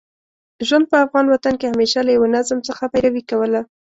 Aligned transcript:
ژوند 0.67 0.85
په 0.91 0.97
افغان 1.05 1.25
وطن 1.29 1.53
کې 1.59 1.71
همېشه 1.73 1.99
له 2.03 2.11
یوه 2.17 2.27
نظم 2.35 2.59
څخه 2.67 2.83
پیروي 2.93 3.23
کوله. 3.29 3.61